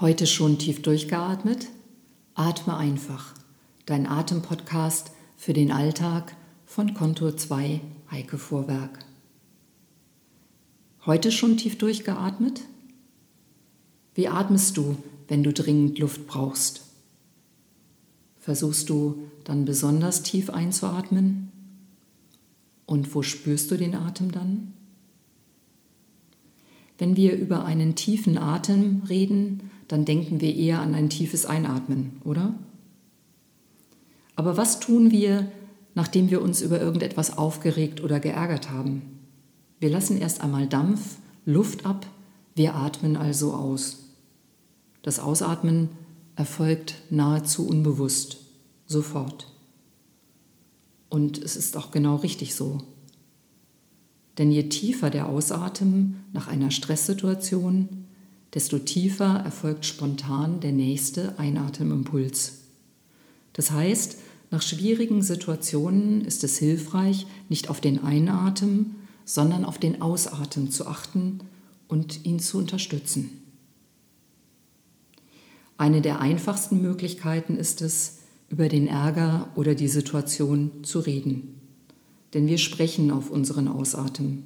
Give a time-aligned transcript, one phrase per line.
[0.00, 1.70] Heute schon tief durchgeatmet?
[2.34, 3.34] Atme einfach.
[3.84, 6.36] Dein Atempodcast für den Alltag
[6.66, 9.00] von Kontur 2 Heike Vorwerk.
[11.04, 12.60] Heute schon tief durchgeatmet?
[14.14, 16.82] Wie atmest du, wenn du dringend Luft brauchst?
[18.38, 21.50] Versuchst du dann besonders tief einzuatmen?
[22.86, 24.74] Und wo spürst du den Atem dann?
[26.98, 32.20] Wenn wir über einen tiefen Atem reden, dann denken wir eher an ein tiefes Einatmen,
[32.24, 32.54] oder?
[34.36, 35.50] Aber was tun wir,
[35.94, 39.02] nachdem wir uns über irgendetwas aufgeregt oder geärgert haben?
[39.80, 42.06] Wir lassen erst einmal Dampf, Luft ab,
[42.54, 44.04] wir atmen also aus.
[45.02, 45.88] Das Ausatmen
[46.36, 48.38] erfolgt nahezu unbewusst,
[48.86, 49.50] sofort.
[51.08, 52.78] Und es ist auch genau richtig so.
[54.36, 58.07] Denn je tiefer der Ausatem nach einer Stresssituation,
[58.54, 62.58] desto tiefer erfolgt spontan der nächste Einatemimpuls.
[63.52, 64.18] Das heißt,
[64.50, 68.94] nach schwierigen Situationen ist es hilfreich, nicht auf den Einatem,
[69.24, 71.40] sondern auf den Ausatem zu achten
[71.86, 73.42] und ihn zu unterstützen.
[75.76, 78.14] Eine der einfachsten Möglichkeiten ist es,
[78.50, 81.58] über den Ärger oder die Situation zu reden
[82.34, 84.44] denn wir sprechen auf unseren Ausatem.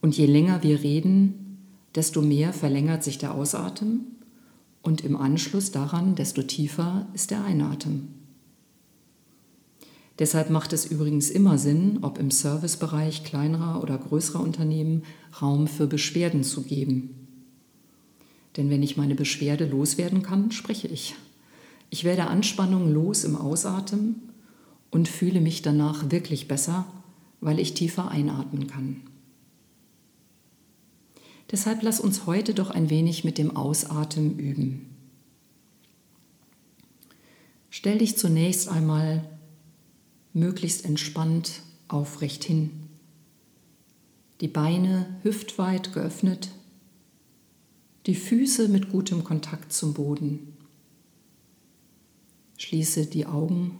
[0.00, 1.49] Und je länger wir reden,
[1.94, 4.00] desto mehr verlängert sich der Ausatem
[4.82, 8.08] und im Anschluss daran, desto tiefer ist der Einatem.
[10.18, 15.02] Deshalb macht es übrigens immer Sinn, ob im Servicebereich kleinerer oder größerer Unternehmen
[15.40, 17.26] Raum für Beschwerden zu geben.
[18.56, 21.14] Denn wenn ich meine Beschwerde loswerden kann, spreche ich.
[21.88, 24.16] Ich werde Anspannung los im Ausatmen
[24.90, 26.86] und fühle mich danach wirklich besser,
[27.40, 28.96] weil ich tiefer einatmen kann.
[31.50, 34.96] Deshalb lass uns heute doch ein wenig mit dem Ausatmen üben.
[37.70, 39.28] Stell dich zunächst einmal
[40.32, 42.70] möglichst entspannt aufrecht hin.
[44.40, 46.50] Die Beine hüftweit geöffnet,
[48.06, 50.56] die Füße mit gutem Kontakt zum Boden.
[52.56, 53.78] Schließe die Augen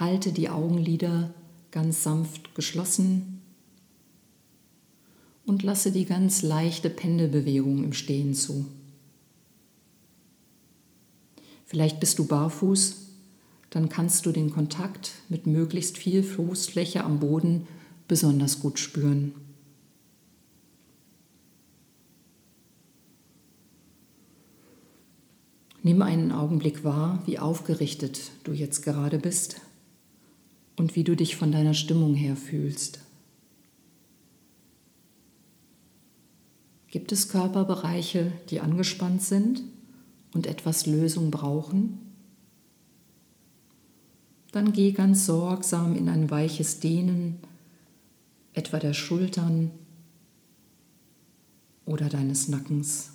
[0.00, 1.34] Halte die Augenlider
[1.70, 3.39] ganz sanft geschlossen
[5.44, 8.66] und lasse die ganz leichte Pendelbewegung im Stehen zu.
[11.66, 13.08] Vielleicht bist du barfuß,
[13.70, 17.68] dann kannst du den Kontakt mit möglichst viel Fußfläche am Boden
[18.08, 19.34] besonders gut spüren.
[25.82, 29.60] Nimm einen Augenblick wahr, wie aufgerichtet du jetzt gerade bist
[30.76, 33.00] und wie du dich von deiner Stimmung her fühlst.
[36.90, 39.62] Gibt es Körperbereiche, die angespannt sind
[40.34, 41.98] und etwas Lösung brauchen?
[44.50, 47.38] Dann geh ganz sorgsam in ein weiches Dehnen,
[48.54, 49.70] etwa der Schultern
[51.86, 53.12] oder deines Nackens.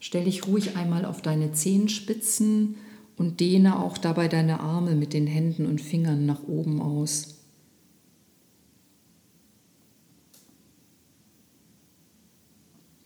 [0.00, 2.76] Stell dich ruhig einmal auf deine Zehenspitzen
[3.16, 7.35] und dehne auch dabei deine Arme mit den Händen und Fingern nach oben aus.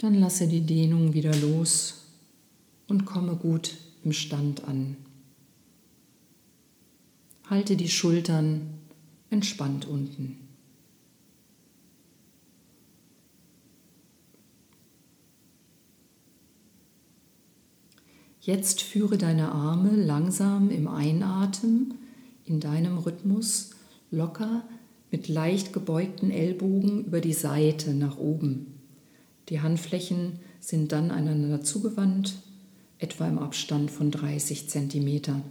[0.01, 2.07] Dann lasse die Dehnung wieder los
[2.89, 4.97] und komme gut im Stand an.
[7.51, 8.63] Halte die Schultern
[9.29, 10.39] entspannt unten.
[18.41, 21.93] Jetzt führe deine Arme langsam im Einatmen
[22.47, 23.73] in deinem Rhythmus
[24.11, 24.65] locker
[25.11, 28.80] mit leicht gebeugten Ellbogen über die Seite nach oben.
[29.51, 32.35] Die Handflächen sind dann einander zugewandt,
[32.99, 35.43] etwa im Abstand von 30 cm.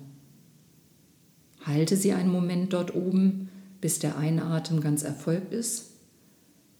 [1.66, 3.50] Halte sie einen Moment dort oben,
[3.82, 5.92] bis der Einatmen ganz erfolgt ist.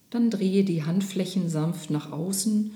[0.08, 2.72] Dann drehe die Handflächen sanft nach außen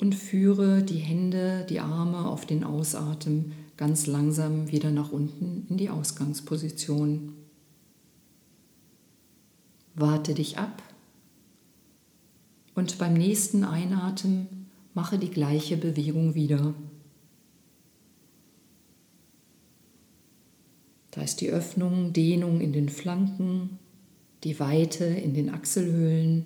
[0.00, 5.76] und führe die Hände, die Arme auf den Ausatmen ganz langsam wieder nach unten in
[5.76, 7.34] die Ausgangsposition.
[9.94, 10.82] Warte dich ab
[12.74, 16.74] und beim nächsten Einatmen mache die gleiche Bewegung wieder.
[21.10, 23.78] Da ist die Öffnung, Dehnung in den Flanken,
[24.42, 26.44] die Weite in den Achselhöhlen,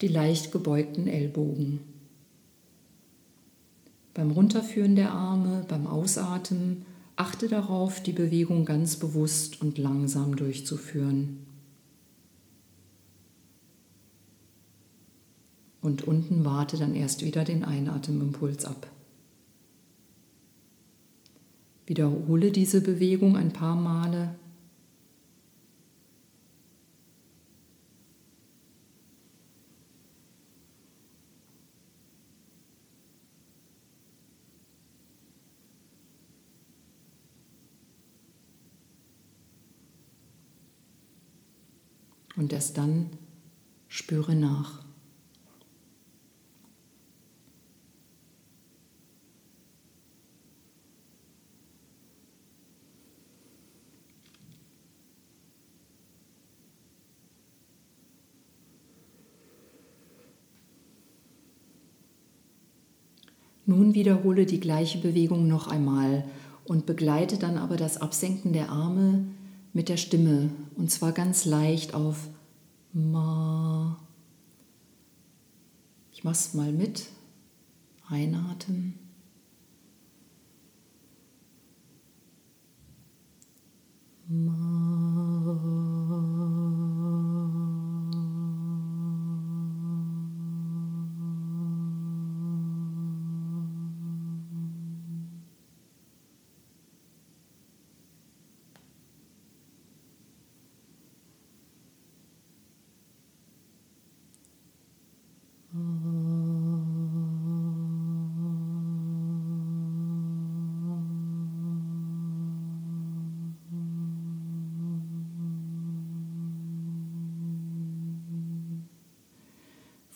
[0.00, 1.80] die leicht gebeugten Ellbogen.
[4.12, 6.84] Beim Runterführen der Arme, beim Ausatmen,
[7.16, 11.38] achte darauf, die Bewegung ganz bewusst und langsam durchzuführen.
[15.84, 18.86] Und unten warte dann erst wieder den Einatemimpuls ab.
[21.84, 24.34] Wiederhole diese Bewegung ein paar Male.
[42.36, 43.10] Und erst dann
[43.88, 44.93] spüre nach.
[63.66, 66.24] Nun wiederhole die gleiche Bewegung noch einmal
[66.64, 69.26] und begleite dann aber das Absenken der Arme
[69.72, 72.28] mit der Stimme und zwar ganz leicht auf
[72.92, 73.98] Ma.
[76.12, 77.06] Ich mach's mal mit.
[78.08, 79.03] Einatmen.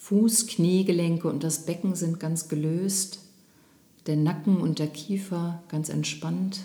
[0.09, 3.19] Fuß, Kniegelenke und das Becken sind ganz gelöst,
[4.07, 6.61] der Nacken und der Kiefer ganz entspannt.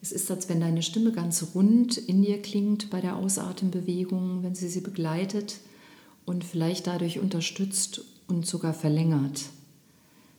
[0.00, 4.54] Es ist, als wenn deine Stimme ganz rund in dir klingt bei der Ausatembewegung, wenn
[4.54, 5.58] sie sie begleitet
[6.24, 9.50] und vielleicht dadurch unterstützt und sogar verlängert.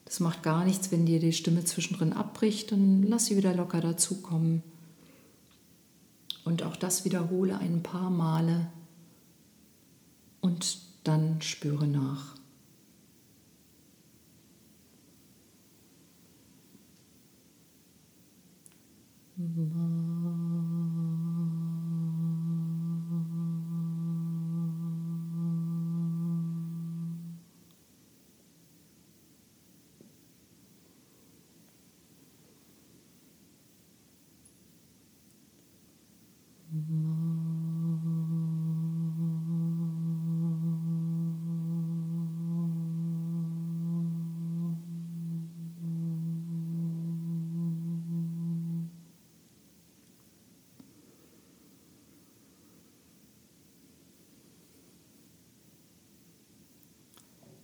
[0.06, 3.80] Das macht gar nichts, wenn dir die Stimme zwischendrin abbricht, dann lass sie wieder locker
[3.80, 4.64] dazukommen.
[6.46, 8.72] Und auch das wiederhole ein paar Male
[10.42, 12.39] und dann spüre nach.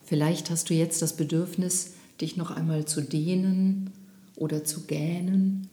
[0.05, 3.91] Vielleicht hast du jetzt das Bedürfnis, dich noch einmal zu dehnen
[4.35, 5.67] oder zu gähnen.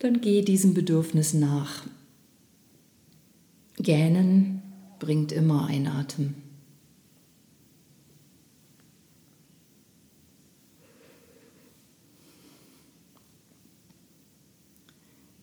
[0.00, 1.84] Dann geh diesem Bedürfnis nach.
[3.76, 4.62] Gähnen
[4.98, 6.34] bringt immer Einatmen.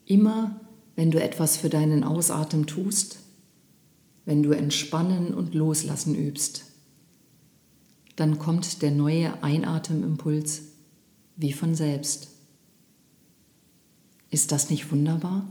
[0.05, 0.59] Immer
[0.95, 3.19] wenn du etwas für deinen Ausatmen tust,
[4.25, 6.65] wenn du entspannen und loslassen übst,
[8.15, 10.63] dann kommt der neue Einatemimpuls
[11.35, 12.29] wie von selbst.
[14.29, 15.47] Ist das nicht wunderbar?